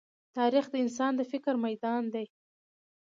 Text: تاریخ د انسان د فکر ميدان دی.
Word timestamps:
تاریخ 0.37 0.65
د 0.71 0.75
انسان 0.83 1.11
د 1.17 1.21
فکر 1.31 1.53
ميدان 1.65 2.03
دی. 2.13 2.25